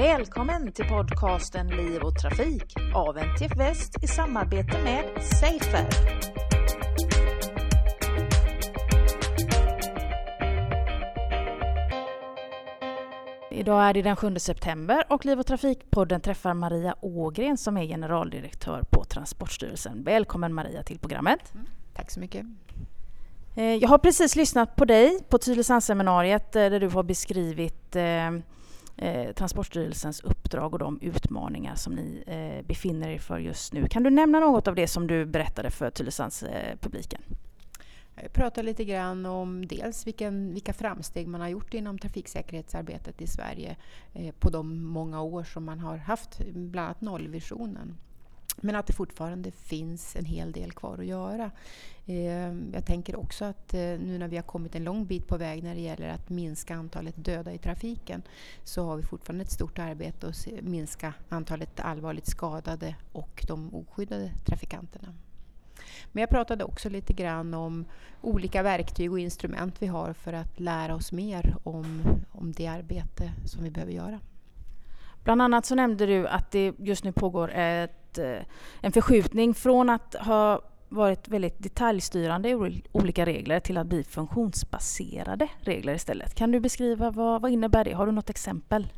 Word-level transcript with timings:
Välkommen 0.00 0.72
till 0.72 0.84
podcasten 0.84 1.68
Liv 1.68 2.02
och 2.02 2.18
Trafik 2.18 2.74
av 2.94 3.18
NTF 3.18 3.56
Väst 3.56 4.04
i 4.04 4.06
samarbete 4.06 4.78
med 4.84 5.04
Safer. 5.22 5.86
Idag 13.50 13.84
är 13.84 13.94
det 13.94 14.02
den 14.02 14.16
7 14.16 14.38
september 14.38 15.04
och 15.08 15.24
Liv 15.24 15.38
och 15.38 15.46
Trafikpodden 15.46 16.20
träffar 16.20 16.54
Maria 16.54 16.94
Ågren 17.00 17.58
som 17.58 17.76
är 17.76 17.86
generaldirektör 17.86 18.82
på 18.90 19.04
Transportstyrelsen. 19.04 20.04
Välkommen 20.04 20.54
Maria 20.54 20.82
till 20.82 20.98
programmet. 20.98 21.54
Mm, 21.54 21.66
tack 21.94 22.10
så 22.10 22.20
mycket. 22.20 22.46
Eh, 23.56 23.74
jag 23.74 23.88
har 23.88 23.98
precis 23.98 24.36
lyssnat 24.36 24.76
på 24.76 24.84
dig 24.84 25.20
på 25.28 25.38
Tylösandsseminariet 25.38 26.56
eh, 26.56 26.70
där 26.70 26.80
du 26.80 26.88
har 26.88 27.02
beskrivit 27.02 27.96
eh, 29.00 29.32
Transportstyrelsens 29.32 30.20
uppdrag 30.20 30.72
och 30.72 30.78
de 30.78 31.00
utmaningar 31.00 31.74
som 31.74 31.94
ni 31.94 32.22
eh, 32.26 32.66
befinner 32.66 33.08
er 33.08 33.18
för 33.18 33.38
just 33.38 33.72
nu. 33.72 33.88
Kan 33.88 34.02
du 34.02 34.10
nämna 34.10 34.40
något 34.40 34.68
av 34.68 34.74
det 34.74 34.86
som 34.86 35.06
du 35.06 35.26
berättade 35.26 35.70
för 35.70 35.90
Tylösandspubliken? 35.90 37.20
Eh, 37.28 38.22
Jag 38.22 38.32
pratar 38.32 38.62
lite 38.62 38.84
grann 38.84 39.26
om 39.26 39.66
dels 39.66 40.06
vilken, 40.06 40.52
vilka 40.52 40.72
framsteg 40.72 41.28
man 41.28 41.40
har 41.40 41.48
gjort 41.48 41.74
inom 41.74 41.98
trafiksäkerhetsarbetet 41.98 43.20
i 43.20 43.26
Sverige 43.26 43.76
eh, 44.12 44.34
på 44.38 44.50
de 44.50 44.82
många 44.84 45.22
år 45.22 45.44
som 45.44 45.64
man 45.64 45.80
har 45.80 45.96
haft 45.96 46.40
bland 46.54 46.86
annat 46.86 47.00
nollvisionen. 47.00 47.96
Men 48.56 48.76
att 48.76 48.86
det 48.86 48.92
fortfarande 48.92 49.50
finns 49.50 50.16
en 50.16 50.24
hel 50.24 50.52
del 50.52 50.72
kvar 50.72 50.98
att 50.98 51.06
göra. 51.06 51.50
Ehm, 52.06 52.70
jag 52.74 52.86
tänker 52.86 53.16
också 53.16 53.44
att 53.44 53.74
eh, 53.74 53.80
nu 53.80 54.18
när 54.18 54.28
vi 54.28 54.36
har 54.36 54.42
kommit 54.42 54.74
en 54.74 54.84
lång 54.84 55.06
bit 55.06 55.28
på 55.28 55.36
väg 55.36 55.62
när 55.62 55.74
det 55.74 55.80
gäller 55.80 56.08
att 56.08 56.28
minska 56.28 56.74
antalet 56.74 57.14
döda 57.16 57.52
i 57.52 57.58
trafiken 57.58 58.22
så 58.64 58.84
har 58.84 58.96
vi 58.96 59.02
fortfarande 59.02 59.44
ett 59.44 59.52
stort 59.52 59.78
arbete 59.78 60.28
att 60.28 60.46
minska 60.62 61.14
antalet 61.28 61.80
allvarligt 61.80 62.26
skadade 62.26 62.96
och 63.12 63.44
de 63.48 63.74
oskyddade 63.74 64.32
trafikanterna. 64.46 65.14
Men 66.12 66.20
jag 66.20 66.30
pratade 66.30 66.64
också 66.64 66.88
lite 66.88 67.12
grann 67.12 67.54
om 67.54 67.84
olika 68.20 68.62
verktyg 68.62 69.12
och 69.12 69.18
instrument 69.18 69.74
vi 69.78 69.86
har 69.86 70.12
för 70.12 70.32
att 70.32 70.60
lära 70.60 70.94
oss 70.94 71.12
mer 71.12 71.56
om, 71.62 72.02
om 72.32 72.52
det 72.52 72.66
arbete 72.66 73.32
som 73.46 73.64
vi 73.64 73.70
behöver 73.70 73.92
göra. 73.92 74.20
Bland 75.24 75.42
annat 75.42 75.66
så 75.66 75.74
nämnde 75.74 76.06
du 76.06 76.28
att 76.28 76.50
det 76.50 76.72
just 76.78 77.04
nu 77.04 77.12
pågår 77.12 77.50
ett, 77.52 78.18
eh, 78.18 78.42
en 78.80 78.92
förskjutning 78.92 79.54
från 79.54 79.90
att 79.90 80.14
ha 80.14 80.60
varit 80.88 81.28
väldigt 81.28 81.62
detaljstyrande 81.62 82.48
i 82.48 82.82
olika 82.92 83.26
regler 83.26 83.60
till 83.60 83.78
att 83.78 83.86
bli 83.86 84.04
funktionsbaserade 84.04 85.48
regler 85.60 85.94
istället. 85.94 86.34
Kan 86.34 86.52
du 86.52 86.60
beskriva 86.60 87.10
vad, 87.10 87.42
vad 87.42 87.50
innebär 87.50 87.84
det? 87.84 87.92
Har 87.92 88.06
du 88.06 88.12
något 88.12 88.30
exempel? 88.30 88.88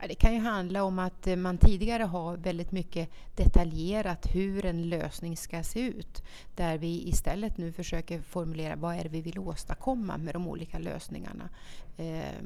Ja, 0.00 0.08
det 0.08 0.14
kan 0.14 0.34
ju 0.34 0.40
handla 0.40 0.84
om 0.84 0.98
att 0.98 1.26
eh, 1.26 1.36
man 1.36 1.58
tidigare 1.58 2.02
har 2.02 2.36
väldigt 2.36 2.72
mycket 2.72 3.10
detaljerat 3.36 4.26
hur 4.34 4.64
en 4.64 4.88
lösning 4.88 5.36
ska 5.36 5.62
se 5.62 5.80
ut. 5.80 6.22
Där 6.54 6.78
vi 6.78 7.08
istället 7.08 7.58
nu 7.58 7.72
försöker 7.72 8.20
formulera 8.20 8.76
vad 8.76 8.94
är 8.94 9.02
det 9.02 9.08
vi 9.08 9.20
vill 9.20 9.38
åstadkomma 9.38 10.18
med 10.18 10.34
de 10.34 10.48
olika 10.48 10.78
lösningarna. 10.78 11.48
Eh, 11.96 12.42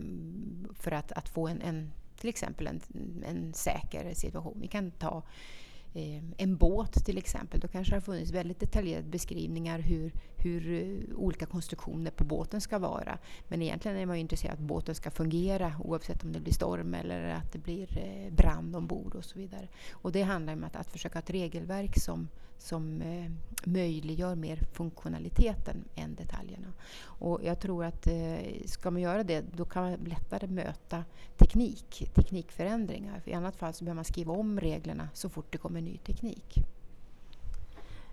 för 0.78 0.92
att, 0.92 1.12
att 1.12 1.28
få 1.28 1.48
en, 1.48 1.62
en 1.62 1.92
till 2.26 2.30
exempel 2.30 2.66
en, 2.66 2.80
en 3.26 3.54
säker 3.54 4.14
situation. 4.14 4.58
Vi 4.60 4.68
kan 4.68 4.90
ta 4.90 5.22
Ehm, 5.98 6.34
en 6.36 6.56
båt 6.56 7.04
till 7.04 7.18
exempel. 7.18 7.60
Då 7.60 7.68
kanske 7.68 7.92
det 7.92 7.96
har 7.96 8.00
funnits 8.00 8.30
väldigt 8.30 8.60
detaljerade 8.60 9.08
beskrivningar 9.08 9.78
hur, 9.78 10.12
hur 10.36 10.72
eh, 10.72 11.16
olika 11.18 11.46
konstruktioner 11.46 12.10
på 12.10 12.24
båten 12.24 12.60
ska 12.60 12.78
vara. 12.78 13.18
Men 13.48 13.62
egentligen 13.62 13.96
är 13.96 14.06
man 14.06 14.16
ju 14.16 14.20
intresserad 14.20 14.52
av 14.52 14.60
att 14.60 14.68
båten 14.68 14.94
ska 14.94 15.10
fungera 15.10 15.72
oavsett 15.84 16.24
om 16.24 16.32
det 16.32 16.40
blir 16.40 16.52
storm 16.52 16.94
eller 16.94 17.28
att 17.28 17.52
det 17.52 17.58
blir 17.58 17.98
eh, 17.98 18.32
brand 18.32 18.76
ombord 18.76 19.14
och 19.14 19.24
så 19.24 19.38
vidare. 19.38 19.68
Och 19.92 20.12
det 20.12 20.22
handlar 20.22 20.52
om 20.52 20.64
att, 20.64 20.76
att 20.76 20.90
försöka 20.90 21.18
ha 21.18 21.22
ett 21.22 21.30
regelverk 21.30 21.98
som, 21.98 22.28
som 22.58 23.02
eh, 23.02 23.30
möjliggör 23.64 24.34
mer 24.34 24.56
funktionaliteten 24.72 25.84
än 25.94 26.14
detaljerna. 26.14 26.72
Och 27.02 27.40
jag 27.44 27.60
tror 27.60 27.84
att 27.84 28.06
eh, 28.06 28.66
ska 28.66 28.90
man 28.90 29.02
göra 29.02 29.24
det 29.24 29.44
då 29.56 29.64
kan 29.64 29.82
man 29.82 29.94
lättare 29.94 30.46
möta 30.46 31.04
teknik, 31.36 32.10
teknikförändringar. 32.14 33.20
För 33.20 33.30
I 33.30 33.34
annat 33.34 33.56
fall 33.56 33.72
så 33.72 33.84
behöver 33.84 33.96
man 33.96 34.04
skriva 34.04 34.32
om 34.32 34.60
reglerna 34.60 35.08
så 35.14 35.28
fort 35.28 35.52
det 35.52 35.58
kommer 35.58 35.80
ny 35.86 35.96
teknik. 35.98 36.56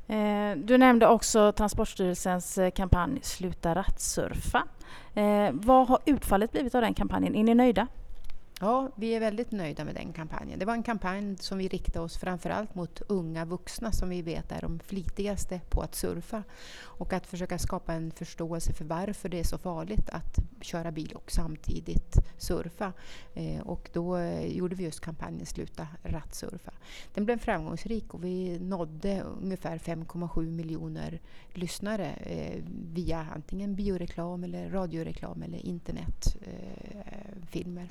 Eh, 0.08 0.58
du 0.58 0.78
nämnde 0.78 1.08
också 1.08 1.52
Transportstyrelsens 1.52 2.58
eh, 2.58 2.72
kampanj 2.72 3.20
Sluta 3.22 3.76
rattsurfa. 3.76 4.64
Eh, 5.14 5.50
vad 5.52 5.88
har 5.88 6.00
utfallet 6.06 6.52
blivit 6.52 6.76
av 6.76 6.82
den 6.82 6.94
kampanjen? 6.94 7.36
Är 7.36 7.44
ni 7.44 7.56
nöjda? 7.56 7.88
Ja, 8.64 8.92
vi 8.96 9.16
är 9.16 9.20
väldigt 9.20 9.52
nöjda 9.52 9.86
med 9.86 9.96
den 9.96 10.14
kampanjen. 10.14 10.60
Det 10.60 10.66
var 10.66 10.74
en 10.74 10.84
kampanj 10.84 11.38
som 11.38 11.58
vi 11.58 11.68
riktade 11.68 12.00
oss 12.00 12.18
framförallt 12.18 12.76
mot 12.76 13.02
unga 13.02 13.46
vuxna 13.46 13.92
som 13.92 14.10
vi 14.10 14.22
vet 14.22 14.52
är 14.52 14.62
de 14.62 14.80
flitigaste 14.80 15.62
på 15.70 15.82
att 15.82 15.96
surfa. 15.96 16.44
Och 16.82 17.14
att 17.14 17.28
försöka 17.28 17.60
skapa 17.60 17.94
en 17.94 18.12
förståelse 18.12 18.74
för 18.74 18.86
varför 18.86 19.30
det 19.30 19.40
är 19.40 19.44
så 19.44 19.58
farligt 19.58 20.10
att 20.10 20.40
köra 20.62 20.92
bil 20.92 21.12
och 21.16 21.32
samtidigt 21.32 22.18
surfa. 22.38 22.94
Eh, 23.34 23.62
och 23.62 23.90
då 23.94 24.18
eh, 24.18 24.46
gjorde 24.46 24.76
vi 24.76 24.84
just 24.84 25.02
kampanjen 25.02 25.46
Sluta 25.46 25.88
rattsurfa. 26.04 26.72
Den 27.14 27.26
blev 27.26 27.40
framgångsrik 27.40 28.14
och 28.14 28.24
vi 28.24 28.60
nådde 28.60 29.24
ungefär 29.42 29.78
5,7 29.78 30.52
miljoner 30.52 31.20
lyssnare 31.54 32.08
eh, 32.08 32.64
via 32.94 33.28
antingen 33.36 33.76
bioreklam 33.76 34.44
eller 34.44 34.70
radioreklam 34.70 35.44
eller 35.44 35.66
internetfilmer. 35.66 37.84
Eh, 37.84 37.90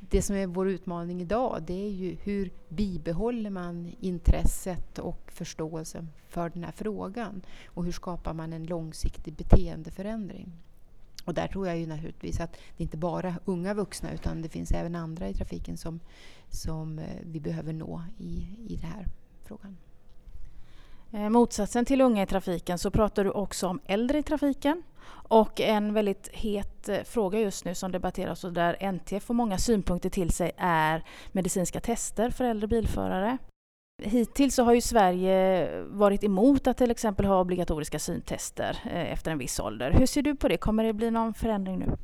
det 0.00 0.22
som 0.22 0.36
är 0.36 0.46
vår 0.46 0.68
utmaning 0.68 1.20
idag 1.20 1.62
det 1.66 1.86
är 1.86 1.90
ju 1.90 2.16
hur 2.22 2.50
bibehåller 2.68 3.50
man 3.50 3.92
intresset 4.00 4.98
och 4.98 5.30
förståelsen 5.32 6.08
för 6.28 6.50
den 6.50 6.64
här 6.64 6.72
frågan 6.72 7.42
och 7.66 7.84
hur 7.84 7.92
skapar 7.92 8.34
man 8.34 8.52
en 8.52 8.66
långsiktig 8.66 9.34
beteendeförändring. 9.34 10.52
Och 11.24 11.34
där 11.34 11.48
tror 11.48 11.66
jag 11.66 11.78
ju 11.78 11.86
naturligtvis 11.86 12.40
att 12.40 12.52
det 12.76 12.82
inte 12.82 12.96
bara 12.96 13.28
är 13.28 13.34
unga 13.44 13.74
vuxna 13.74 14.12
utan 14.12 14.42
det 14.42 14.48
finns 14.48 14.72
även 14.72 14.94
andra 14.94 15.28
i 15.28 15.34
trafiken 15.34 15.76
som, 15.76 16.00
som 16.48 16.98
eh, 16.98 17.04
vi 17.22 17.40
behöver 17.40 17.72
nå 17.72 18.02
i, 18.18 18.46
i 18.68 18.76
den 18.76 18.90
här 18.90 19.06
frågan. 19.44 19.76
Eh, 21.12 21.28
motsatsen 21.28 21.84
till 21.84 22.00
unga 22.00 22.22
i 22.22 22.26
trafiken 22.26 22.78
så 22.78 22.90
pratar 22.90 23.24
du 23.24 23.30
också 23.30 23.66
om 23.66 23.80
äldre 23.86 24.18
i 24.18 24.22
trafiken. 24.22 24.82
Och 25.10 25.60
en 25.60 25.94
väldigt 25.94 26.28
het 26.32 26.88
eh, 26.88 27.02
fråga 27.02 27.40
just 27.40 27.64
nu 27.64 27.74
som 27.74 27.92
debatteras 27.92 28.44
och 28.44 28.52
där 28.52 28.92
NTF 28.92 29.24
får 29.24 29.34
många 29.34 29.58
synpunkter 29.58 30.10
till 30.10 30.30
sig 30.30 30.52
är 30.56 31.04
medicinska 31.32 31.80
tester 31.80 32.30
för 32.30 32.44
äldre 32.44 32.68
bilförare. 32.68 33.38
Hittills 34.02 34.54
så 34.54 34.62
har 34.62 34.74
ju 34.74 34.80
Sverige 34.80 35.68
varit 35.82 36.24
emot 36.24 36.66
att 36.66 36.76
till 36.76 36.90
exempel 36.90 37.26
ha 37.26 37.40
obligatoriska 37.40 37.98
syntester 37.98 38.78
eh, 38.84 39.12
efter 39.12 39.30
en 39.30 39.38
viss 39.38 39.60
ålder. 39.60 39.90
Hur 39.90 40.06
ser 40.06 40.22
du 40.22 40.36
på 40.36 40.48
det? 40.48 40.56
Kommer 40.56 40.84
det 40.84 40.92
bli 40.92 41.10
någon 41.10 41.34
förändring 41.34 41.78
nu? 41.78 41.96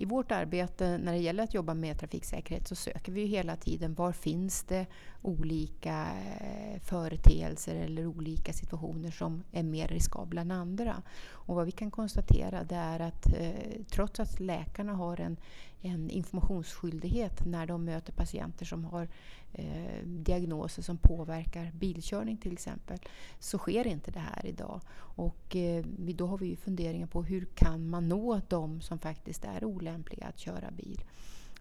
I 0.00 0.04
vårt 0.04 0.32
arbete 0.32 0.98
när 0.98 1.12
det 1.12 1.18
gäller 1.18 1.44
att 1.44 1.54
jobba 1.54 1.74
med 1.74 1.98
trafiksäkerhet 1.98 2.68
så 2.68 2.74
söker 2.74 3.12
vi 3.12 3.24
hela 3.24 3.56
tiden 3.56 3.94
var 3.94 4.12
finns 4.12 4.62
det 4.62 4.86
olika 5.22 6.06
eh, 6.40 6.80
företeelser 6.80 7.74
eller 7.74 8.06
olika 8.06 8.52
situationer 8.52 9.10
som 9.10 9.42
är 9.52 9.62
mer 9.62 9.88
riskabla 9.88 10.40
än 10.40 10.50
andra. 10.50 11.02
Och 11.28 11.54
vad 11.54 11.66
vi 11.66 11.72
kan 11.72 11.90
konstatera 11.90 12.64
det 12.64 12.74
är 12.74 13.00
att 13.00 13.26
eh, 13.26 13.82
trots 13.90 14.20
att 14.20 14.40
läkarna 14.40 14.92
har 14.92 15.20
en, 15.20 15.36
en 15.82 16.10
informationsskyldighet 16.10 17.46
när 17.46 17.66
de 17.66 17.84
möter 17.84 18.12
patienter 18.12 18.64
som 18.64 18.84
har 18.84 19.08
eh, 19.52 20.04
diagnoser 20.04 20.82
som 20.82 20.98
påverkar 20.98 21.72
bilkörning 21.72 22.36
till 22.36 22.52
exempel, 22.52 22.98
så 23.38 23.58
sker 23.58 23.86
inte 23.86 24.10
det 24.10 24.18
här 24.18 24.46
idag. 24.46 24.80
Och 24.96 25.56
eh, 25.56 25.84
då 25.96 26.26
har 26.26 26.38
vi 26.38 26.56
funderingar 26.56 27.06
på 27.06 27.22
hur 27.22 27.44
kan 27.44 27.88
man 27.88 28.08
nå 28.08 28.40
de 28.48 28.80
som 28.80 28.98
faktiskt 28.98 29.44
är 29.44 29.64
olämpliga 29.64 30.26
att 30.26 30.38
köra 30.38 30.70
bil. 30.70 31.04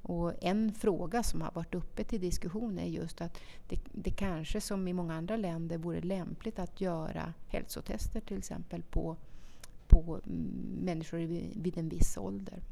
Och 0.02 0.34
en 0.44 0.74
fråga 0.74 1.24
som 1.24 1.42
har 1.42 1.52
varit 1.52 1.76
uppe 1.76 2.04
till 2.04 2.22
diskussion 2.22 2.80
är 2.80 2.86
just 2.86 3.22
att 3.22 3.40
det, 3.70 3.80
det, 3.92 4.12
kanske 4.12 4.62
som 4.62 4.88
i 4.88 4.94
många 4.94 5.16
andra 5.16 5.38
länder 5.38 5.78
vore 5.78 6.02
lämpligt 6.02 6.60
att 6.60 6.82
göra 6.82 7.34
hälsotester 7.48 8.22
till 8.22 8.38
exempel 8.38 8.84
på, 8.84 9.18
på 9.88 10.20
mm, 10.26 10.80
människor 10.82 11.18
vid 11.62 11.78
en 11.78 11.90
viss 11.90 12.18
ålder. 12.18 12.64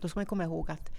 Då 0.00 0.08
ska 0.08 0.18
man 0.18 0.26
komma 0.26 0.44
ihåg 0.44 0.70
att 0.70 0.90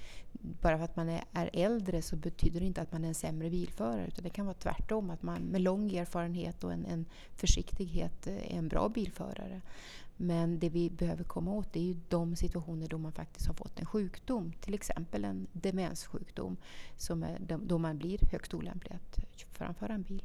bara 0.41 0.77
för 0.77 0.85
att 0.85 0.95
man 0.95 1.09
är, 1.09 1.49
äldre 1.53 2.01
så 2.01 2.15
betyder 2.15 2.59
det 2.59 2.65
inte 2.65 2.81
att 2.81 2.91
man 2.91 3.03
är 3.03 3.07
en 3.07 3.15
sämre 3.15 3.49
bilförare. 3.49 4.07
Utan 4.07 4.23
det 4.23 4.29
kan 4.29 4.45
vara 4.45 4.55
tvärtom, 4.55 5.09
att 5.09 5.23
man 5.23 5.41
med 5.41 5.61
lång 5.61 5.95
erfarenhet 5.95 6.63
och 6.63 6.73
en, 6.73 6.85
en 6.85 7.05
försiktighet 7.35 8.27
är 8.27 8.57
en 8.57 8.67
bra 8.67 8.89
bilförare. 8.89 9.61
Men 10.17 10.59
det 10.59 10.69
vi 10.69 10.89
behöver 10.89 11.23
komma 11.23 11.51
åt 11.51 11.75
är 11.75 11.81
ju 11.81 11.95
de 12.09 12.35
situationer 12.35 12.87
då 12.87 12.97
man 12.97 13.11
faktiskt 13.11 13.47
har 13.47 13.53
fått 13.53 13.79
en 13.79 13.85
sjukdom. 13.85 14.53
Till 14.61 14.73
exempel 14.73 15.25
en 15.25 15.47
demenssjukdom 15.51 16.57
som 16.97 17.23
är, 17.23 17.37
då 17.57 17.77
man 17.77 17.97
blir 17.97 18.19
högst 18.31 18.53
olämplig 18.53 18.95
att 18.95 19.19
framföra 19.51 19.93
en 19.93 20.03
bil. 20.03 20.23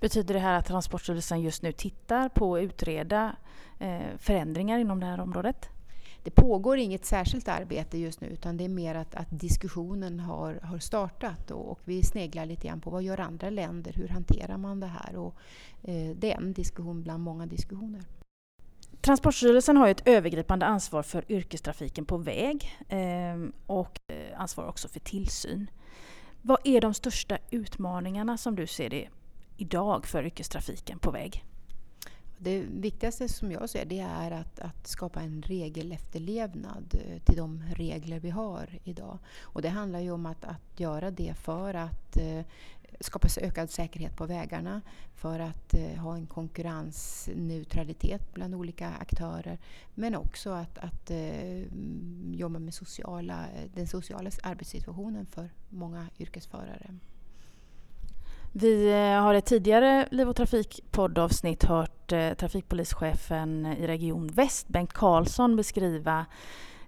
Betyder 0.00 0.34
det 0.34 0.40
här 0.40 0.58
att 0.58 0.66
Transportstyrelsen 0.66 1.40
just 1.40 1.62
nu 1.62 1.72
tittar 1.72 2.28
på 2.28 2.56
att 2.56 2.62
utreda 2.62 3.36
eh, 3.78 4.16
förändringar 4.18 4.78
inom 4.78 5.00
det 5.00 5.06
här 5.06 5.20
området? 5.20 5.68
Det 6.28 6.34
pågår 6.34 6.78
inget 6.78 7.04
särskilt 7.04 7.48
arbete 7.48 7.98
just 7.98 8.20
nu 8.20 8.26
utan 8.26 8.56
det 8.56 8.64
är 8.64 8.68
mer 8.68 8.94
att, 8.94 9.14
att 9.14 9.26
diskussionen 9.30 10.20
har, 10.20 10.60
har 10.62 10.78
startat 10.78 11.50
och, 11.50 11.70
och, 11.70 11.80
vi 11.84 12.02
sneglar 12.02 12.46
lite 12.46 12.66
grann 12.66 12.80
på 12.80 12.90
vad 12.90 13.02
gör 13.02 13.20
andra 13.20 13.50
länder, 13.50 13.92
hur 13.92 14.08
hanterar 14.08 14.56
man 14.56 14.80
det 14.80 14.86
här? 14.86 15.16
Och, 15.16 15.34
eh, 15.82 16.16
det 16.16 16.32
är 16.32 16.36
en 16.36 16.52
diskussion 16.52 17.02
bland 17.02 17.22
många 17.22 17.46
diskussioner. 17.46 18.02
Transportstyrelsen 19.00 19.76
har 19.76 19.88
ett 19.88 20.08
övergripande 20.08 20.66
ansvar 20.66 21.02
för 21.02 21.32
yrkestrafiken 21.32 22.04
på 22.04 22.16
väg 22.16 22.78
ehm, 22.88 23.44
eh, 23.44 23.76
och 23.76 24.00
ansvar 24.36 24.66
också 24.66 24.88
för 24.88 25.00
tillsyn. 25.00 25.70
Vad 26.42 26.58
är 26.64 26.80
de 26.80 26.94
största 26.94 27.38
utmaningarna 27.50 28.38
som 28.38 28.56
du 28.56 28.66
ser 28.66 28.90
det 28.90 29.08
idag 29.56 30.06
för 30.06 30.26
yrkestrafiken 30.26 30.98
på 30.98 31.10
väg? 31.10 31.44
Det 32.40 32.60
viktigaste 32.60 33.28
som 33.28 33.52
jag 33.52 33.70
ser 33.70 33.84
det 33.84 34.00
är 34.00 34.30
att, 34.30 34.60
att 34.60 34.86
skapa 34.86 35.20
en 35.20 35.42
regelefterlevnad 35.42 37.00
eh, 37.04 37.18
till 37.22 37.36
de 37.36 37.62
regler 37.76 38.20
vi 38.20 38.30
har 38.30 38.78
idag. 38.84 39.18
Och 39.40 39.62
det 39.62 39.68
handlar 39.68 40.00
ju 40.00 40.10
om 40.10 40.26
att, 40.26 40.44
att 40.44 40.80
göra 40.80 41.10
det 41.10 41.34
för 41.34 41.74
att 41.74 42.16
eh, 42.16 42.44
skapa 43.00 43.28
ökad 43.40 43.70
säkerhet 43.70 44.16
på 44.16 44.26
vägarna, 44.26 44.80
för 45.14 45.40
att 45.40 45.74
eh, 45.74 45.96
ha 45.96 46.14
en 46.14 46.26
konkurrensneutralitet 46.26 48.34
bland 48.34 48.54
olika 48.54 48.88
aktörer. 48.88 49.58
Men 49.94 50.14
också 50.14 50.50
att, 50.50 50.78
att 50.78 51.10
eh, 51.10 51.62
jobba 52.34 52.58
med 52.58 52.74
sociala, 52.74 53.48
eh, 53.48 53.70
den 53.74 53.86
sociala 53.86 54.30
arbetssituationen 54.42 55.26
för 55.26 55.50
många 55.68 56.06
yrkesförare. 56.18 56.94
Vi 58.60 58.90
eh, 58.92 59.22
har 59.22 59.34
i 59.34 59.38
ett 59.38 59.46
tidigare 59.46 60.08
Liv 60.10 60.28
och 60.28 60.36
Trafik-poddavsnitt 60.36 61.64
hört 61.64 62.12
eh, 62.12 62.34
trafikpolischefen 62.34 63.66
i 63.66 63.86
Region 63.86 64.26
Väst, 64.26 64.68
Bengt 64.68 64.92
Karlsson, 64.92 65.56
beskriva 65.56 66.26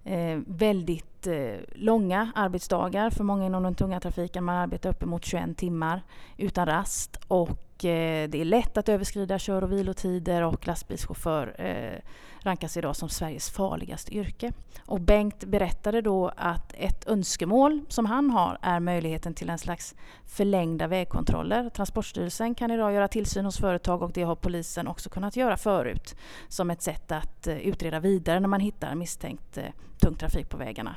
eh, 0.05 0.38
väldigt 0.46 1.26
eh, 1.26 1.55
långa 1.75 2.32
arbetsdagar 2.34 3.11
för 3.11 3.25
många 3.25 3.46
inom 3.46 3.62
den 3.62 3.75
tunga 3.75 4.00
trafiken. 4.00 4.44
Man 4.44 4.56
arbetar 4.56 4.90
uppemot 4.90 5.25
21 5.25 5.56
timmar 5.56 6.02
utan 6.37 6.67
rast 6.67 7.20
och 7.28 7.50
Eh, 7.85 8.29
det 8.29 8.41
är 8.41 8.44
lätt 8.44 8.77
att 8.77 8.88
överskrida 8.88 9.38
kör 9.38 9.62
och 9.62 9.73
vilotider 9.73 10.43
och 10.43 10.67
lastbilschaufför 10.67 11.55
eh, 11.59 12.00
rankas 12.43 12.77
idag 12.77 12.97
som 12.97 13.09
Sveriges 13.09 13.50
farligaste 13.50 14.15
yrke. 14.15 14.53
Och 14.87 15.00
Bengt 15.00 15.44
berättade 15.44 16.00
då 16.00 16.32
att 16.37 16.75
ett 16.75 17.09
önskemål 17.09 17.81
som 17.88 18.06
han 18.06 18.31
har 18.31 18.59
är 18.62 18.81
möjligheten 18.81 19.35
till 19.35 19.50
en 19.50 19.59
slags 19.59 19.94
förlängda 20.27 20.87
vägkontroller. 20.87 21.71
Transportstyrelsen 21.71 22.55
kan 22.55 22.71
idag 22.71 22.93
göra 22.93 23.09
tillsyn 23.09 23.44
hos 23.44 23.59
företag 23.59 24.03
och 24.03 24.12
det 24.12 24.23
har 24.23 24.37
polisen 24.37 24.88
också 24.88 25.11
kunnat 25.11 25.37
göra 25.37 25.56
förut 25.56 26.17
som 26.49 26.71
ett 26.71 26.82
sätt 26.82 27.12
att 27.12 27.47
eh, 27.47 27.59
utreda 27.59 28.00
vidare 28.00 28.41
när 28.41 28.49
man 28.49 28.61
hittar 28.61 28.94
misstänkt 28.94 29.59
tung 30.00 30.15
trafik 30.15 30.49
på 30.49 30.56
vägarna. 30.56 30.97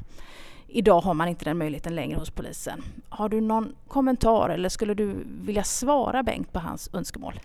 Idag 0.76 1.02
har 1.02 1.14
man 1.14 1.28
inte 1.28 1.46
den 1.46 1.58
möjligheten 1.58 1.96
längre 1.96 2.20
hos 2.20 2.30
polisen. 2.30 2.84
Har 3.10 3.30
du 3.30 3.42
någon 3.42 3.76
kommentar 3.88 4.50
eller 4.50 4.70
skulle 4.70 4.94
du 4.94 5.26
vilja 5.26 5.64
svara 5.64 6.24
Bengt 6.24 6.54
på 6.54 6.60
hans 6.60 6.90
önskemål? 6.94 7.40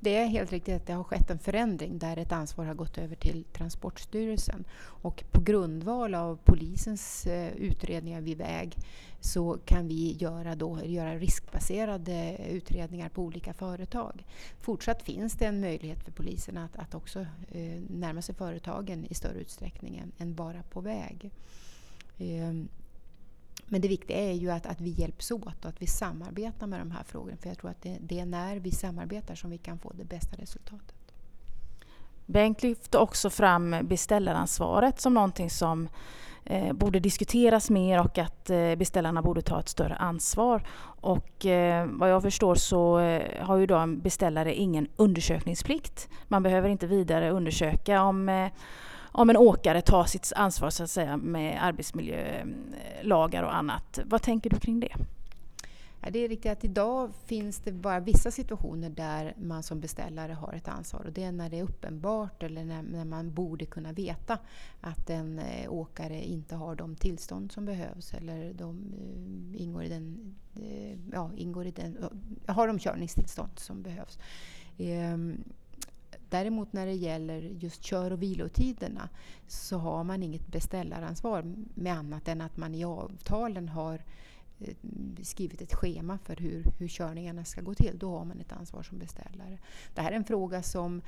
Det 0.00 0.16
är 0.16 0.26
helt 0.26 0.52
riktigt 0.52 0.74
att 0.74 0.86
det 0.86 0.92
har 0.92 1.04
skett 1.04 1.30
en 1.30 1.38
förändring 1.38 1.98
där 1.98 2.16
ett 2.16 2.32
ansvar 2.32 2.64
har 2.64 2.74
gått 2.74 2.98
över 2.98 3.16
till 3.16 3.44
Transportstyrelsen. 3.44 4.64
Och 4.76 5.24
på 5.30 5.40
grundval 5.40 6.14
av 6.14 6.38
polisens 6.44 7.26
eh, 7.26 7.52
utredningar 7.56 8.20
vid 8.20 8.38
väg 8.38 8.76
så 9.20 9.58
kan 9.64 9.88
vi 9.88 10.12
göra, 10.12 10.54
då, 10.54 10.80
göra 10.84 11.14
riskbaserade 11.14 12.36
eh, 12.38 12.54
utredningar 12.56 13.08
på 13.08 13.22
olika 13.22 13.54
företag. 13.54 14.24
Fortsatt 14.60 15.02
finns 15.02 15.34
det 15.34 15.44
en 15.44 15.60
möjlighet 15.60 16.04
för 16.04 16.12
polisen 16.12 16.58
att, 16.58 16.76
att 16.76 16.94
också 16.94 17.20
eh, 17.50 17.80
närma 17.88 18.22
sig 18.22 18.34
företagen 18.34 19.06
i 19.10 19.14
större 19.14 19.40
utsträckning 19.40 20.02
än 20.18 20.34
bara 20.34 20.62
på 20.62 20.80
väg. 20.80 21.30
Ehm, 22.18 22.68
men 23.66 23.80
det 23.80 23.88
viktiga 23.88 24.16
är 24.16 24.32
ju 24.32 24.50
att, 24.50 24.66
att 24.66 24.80
vi 24.80 24.90
hjälps 24.90 25.30
åt 25.30 25.64
och 25.64 25.68
att 25.68 25.82
vi 25.82 25.86
samarbetar 25.86 26.66
med 26.66 26.80
de 26.80 26.90
här 26.90 27.02
frågorna. 27.02 27.36
För 27.36 27.48
jag 27.48 27.58
tror 27.58 27.70
att 27.70 27.82
det, 27.82 27.98
det 28.00 28.20
är 28.20 28.26
när 28.26 28.56
vi 28.56 28.70
samarbetar 28.70 29.34
som 29.34 29.50
vi 29.50 29.58
kan 29.58 29.78
få 29.78 29.92
det 29.92 30.04
bästa 30.04 30.36
resultatet. 30.36 30.94
Bengt 32.26 32.62
lyfte 32.62 32.98
också 32.98 33.30
fram 33.30 33.76
beställaransvaret 33.82 35.00
som 35.00 35.14
någonting 35.14 35.50
som 35.50 35.88
eh, 36.44 36.72
borde 36.72 37.00
diskuteras 37.00 37.70
mer 37.70 38.00
och 38.00 38.18
att 38.18 38.50
eh, 38.50 38.74
beställarna 38.74 39.22
borde 39.22 39.42
ta 39.42 39.60
ett 39.60 39.68
större 39.68 39.94
ansvar. 39.94 40.66
Och 41.00 41.46
eh, 41.46 41.86
vad 41.90 42.10
jag 42.10 42.22
förstår 42.22 42.54
så 42.54 42.98
eh, 42.98 43.44
har 43.46 43.56
ju 43.56 43.66
då 43.66 43.76
en 43.76 44.00
beställare 44.00 44.54
ingen 44.54 44.88
undersökningsplikt. 44.96 46.08
Man 46.28 46.42
behöver 46.42 46.68
inte 46.68 46.86
vidare 46.86 47.30
undersöka 47.30 48.02
om 48.02 48.28
eh, 48.28 48.48
om 49.14 49.30
en 49.30 49.36
åkare 49.36 49.80
tar 49.80 50.04
sitt 50.04 50.32
ansvar 50.36 50.70
så 50.70 50.82
att 50.82 50.90
säga 50.90 51.16
med 51.16 51.64
arbetsmiljölagar 51.64 53.42
och 53.42 53.54
annat. 53.54 53.98
Vad 54.04 54.22
tänker 54.22 54.50
du 54.50 54.56
kring 54.56 54.80
det? 54.80 54.92
Det 56.10 56.18
är 56.18 56.28
riktigt 56.28 56.52
att 56.52 56.64
idag 56.64 57.10
finns 57.26 57.58
det 57.58 57.72
bara 57.72 58.00
vissa 58.00 58.30
situationer 58.30 58.90
där 58.90 59.34
man 59.38 59.62
som 59.62 59.80
beställare 59.80 60.32
har 60.32 60.52
ett 60.52 60.68
ansvar 60.68 61.04
och 61.04 61.12
det 61.12 61.24
är 61.24 61.32
när 61.32 61.50
det 61.50 61.58
är 61.58 61.62
uppenbart 61.62 62.42
eller 62.42 62.64
när, 62.64 62.82
när 62.82 63.04
man 63.04 63.34
borde 63.34 63.66
kunna 63.66 63.92
veta 63.92 64.38
att 64.80 65.10
en 65.10 65.38
eh, 65.38 65.72
åkare 65.72 66.24
inte 66.24 66.56
har 66.56 66.74
de 66.74 66.96
tillstånd 66.96 67.52
som 67.52 67.64
behövs 67.64 68.14
eller 68.14 68.52
de 68.52 68.94
eh, 68.98 69.54
eh, 69.54 69.62
ingår 69.62 69.84
i 69.84 69.88
den, 69.88 70.34
ja, 71.12 71.30
ingår 71.36 71.66
i 71.66 71.70
den, 71.70 71.98
har 72.46 72.66
de 72.66 72.78
körningstillstånd 72.78 73.58
som 73.58 73.82
behövs. 73.82 74.18
Ehm, 74.78 75.44
Däremot 76.34 76.72
när 76.72 76.86
det 76.86 76.92
gäller 76.92 77.40
just 77.40 77.84
kör 77.84 78.10
och 78.10 78.22
vilotiderna 78.22 79.08
så 79.46 79.78
har 79.78 80.04
man 80.04 80.22
inget 80.22 80.46
beställaransvar 80.46 81.54
med 81.74 81.92
annat 81.92 82.28
än 82.28 82.40
att 82.40 82.56
man 82.56 82.74
i 82.74 82.84
avtalen 82.84 83.68
har 83.68 84.02
eh, 84.60 84.74
skrivit 85.22 85.62
ett 85.62 85.74
schema 85.74 86.18
för 86.18 86.36
hur, 86.36 86.64
hur 86.78 86.88
körningarna 86.88 87.44
ska 87.44 87.60
gå 87.60 87.74
till. 87.74 87.98
Då 87.98 88.18
har 88.18 88.24
man 88.24 88.40
ett 88.40 88.52
ansvar 88.52 88.82
som 88.82 88.98
beställare. 88.98 89.58
Det 89.94 90.00
här 90.00 90.12
är 90.12 90.16
en 90.16 90.24
fråga 90.24 90.62
som 90.62 91.02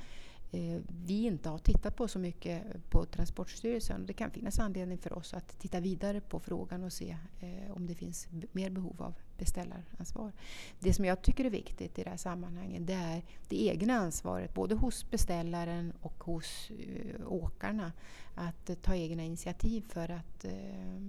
eh, 0.51 0.81
vi 1.05 1.25
inte 1.25 1.49
har 1.49 1.57
tittat 1.57 1.95
på 1.95 2.07
så 2.07 2.19
mycket 2.19 2.63
på 2.89 3.05
Transportstyrelsen. 3.05 4.05
Det 4.05 4.13
kan 4.13 4.31
finnas 4.31 4.59
anledning 4.59 4.97
för 4.97 5.13
oss 5.13 5.33
att 5.33 5.59
titta 5.59 5.79
vidare 5.79 6.21
på 6.21 6.39
frågan 6.39 6.83
och 6.83 6.93
se 6.93 7.17
eh, 7.39 7.71
om 7.71 7.87
det 7.87 7.95
finns 7.95 8.27
mer 8.51 8.69
behov 8.69 9.01
av 9.01 9.13
beställaransvar. 9.37 10.31
Det 10.79 10.93
som 10.93 11.05
jag 11.05 11.21
tycker 11.21 11.45
är 11.45 11.49
viktigt 11.49 11.99
i 11.99 12.03
det 12.03 12.09
här 12.09 12.17
sammanhanget 12.17 12.87
det 12.87 12.93
är 12.93 13.21
det 13.47 13.63
egna 13.63 13.93
ansvaret 13.93 14.53
både 14.53 14.75
hos 14.75 15.09
beställaren 15.11 15.93
och 16.01 16.23
hos 16.23 16.71
uh, 16.71 17.31
åkarna. 17.31 17.91
Att 18.35 18.69
uh, 18.69 18.75
ta 18.75 18.95
egna 18.95 19.23
initiativ 19.23 19.81
för 19.89 20.11
att 20.11 20.45
uh, 20.45 20.99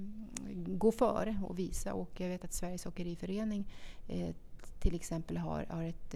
gå 0.66 0.92
före 0.92 1.40
och 1.44 1.58
visa. 1.58 1.94
Och 1.94 2.20
jag 2.20 2.28
vet 2.28 2.44
att 2.44 2.52
Sveriges 2.52 2.86
Åkeriförening 2.86 3.64
till 4.78 4.94
exempel 4.94 5.36
har, 5.36 5.66
har 5.68 5.82
ett, 5.82 6.14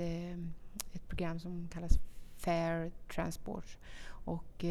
ett 0.92 1.08
program 1.08 1.40
som 1.40 1.68
kallas 1.72 1.92
Fair 2.36 2.90
Transport. 3.14 3.76
Och, 4.04 4.64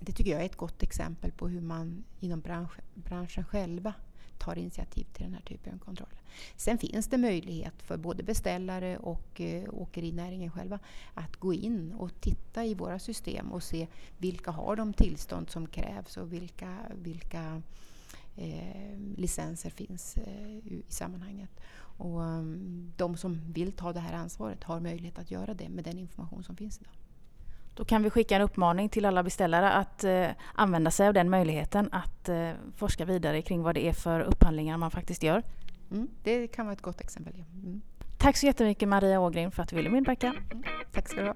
det 0.00 0.12
tycker 0.12 0.30
jag 0.30 0.40
är 0.40 0.44
ett 0.44 0.56
gott 0.56 0.82
exempel 0.82 1.32
på 1.32 1.48
hur 1.48 1.60
man 1.60 2.04
inom 2.20 2.40
bransch, 2.40 2.78
branschen 2.94 3.44
själva 3.44 3.94
tar 4.40 4.58
initiativ 4.58 5.04
till 5.12 5.24
den 5.24 5.34
här 5.34 5.40
typen 5.40 5.74
av 5.74 5.78
kontroller. 5.78 6.20
Sen 6.56 6.78
finns 6.78 7.06
det 7.06 7.18
möjlighet 7.18 7.82
för 7.82 7.96
både 7.96 8.22
beställare 8.22 8.98
och 8.98 9.40
eh, 9.40 9.64
åkerinäringen 9.72 10.50
själva 10.50 10.78
att 11.14 11.36
gå 11.36 11.54
in 11.54 11.92
och 11.92 12.20
titta 12.20 12.64
i 12.64 12.74
våra 12.74 12.98
system 12.98 13.52
och 13.52 13.62
se 13.62 13.86
vilka 14.18 14.50
har 14.50 14.76
de 14.76 14.92
tillstånd 14.92 15.50
som 15.50 15.66
krävs 15.66 16.16
och 16.16 16.32
vilka, 16.32 16.76
vilka 16.94 17.62
eh, 18.36 18.98
licenser 19.16 19.70
finns 19.70 20.16
eh, 20.16 20.48
i 20.48 20.82
sammanhanget. 20.88 21.50
Och, 22.00 22.20
um, 22.20 22.92
de 22.96 23.16
som 23.16 23.52
vill 23.52 23.72
ta 23.72 23.92
det 23.92 24.00
här 24.00 24.12
ansvaret 24.12 24.64
har 24.64 24.80
möjlighet 24.80 25.18
att 25.18 25.30
göra 25.30 25.54
det 25.54 25.68
med 25.68 25.84
den 25.84 25.98
information 25.98 26.44
som 26.44 26.56
finns 26.56 26.80
idag. 26.80 26.99
Då 27.74 27.84
kan 27.84 28.02
vi 28.02 28.10
skicka 28.10 28.36
en 28.36 28.42
uppmaning 28.42 28.88
till 28.88 29.04
alla 29.04 29.22
beställare 29.22 29.70
att 29.70 30.04
eh, 30.04 30.26
använda 30.54 30.90
sig 30.90 31.08
av 31.08 31.14
den 31.14 31.30
möjligheten 31.30 31.88
att 31.92 32.28
eh, 32.28 32.50
forska 32.76 33.04
vidare 33.04 33.42
kring 33.42 33.62
vad 33.62 33.74
det 33.74 33.88
är 33.88 33.92
för 33.92 34.20
upphandlingar 34.20 34.76
man 34.76 34.90
faktiskt 34.90 35.22
gör. 35.22 35.42
Mm, 35.90 36.08
det 36.22 36.46
kan 36.46 36.66
vara 36.66 36.72
ett 36.72 36.82
gott 36.82 37.00
exempel. 37.00 37.34
Mm. 37.34 37.80
Tack 38.18 38.36
så 38.36 38.46
jättemycket 38.46 38.88
Maria 38.88 39.20
Ågren 39.20 39.50
för 39.50 39.62
att 39.62 39.68
du 39.68 39.76
ville 39.76 39.90
medverka. 39.90 40.26
Mm, 40.26 40.64
tack 40.92 41.08
ska 41.08 41.20
du 41.20 41.26
ha. 41.26 41.34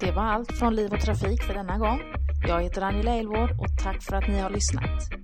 Det 0.00 0.12
var 0.12 0.22
allt 0.22 0.52
från 0.52 0.76
Liv 0.76 0.92
och 0.92 1.00
Trafik 1.00 1.42
för 1.42 1.54
denna 1.54 1.78
gång. 1.78 2.00
Jag 2.48 2.62
heter 2.62 2.82
Angela 2.82 3.14
Elvård 3.14 3.50
och 3.50 3.68
tack 3.84 4.02
för 4.02 4.16
att 4.16 4.28
ni 4.28 4.38
har 4.38 4.50
lyssnat. 4.50 5.17